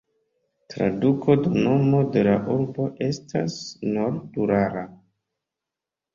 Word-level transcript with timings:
Traduko 0.73 1.35
de 1.47 1.51
nomo 1.65 1.99
de 2.15 2.23
la 2.29 2.33
urbo 2.55 2.89
estas 3.09 3.59
"nord-Urala". 3.93 4.85